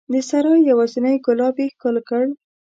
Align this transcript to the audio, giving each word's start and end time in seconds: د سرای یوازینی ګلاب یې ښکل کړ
د 0.11 0.13
سرای 0.29 0.59
یوازینی 0.71 1.15
ګلاب 1.25 1.55
یې 1.61 1.67
ښکل 1.73 1.95
کړ 2.09 2.23